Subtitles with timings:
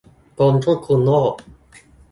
[0.37, 1.33] กรมควบคุมโรค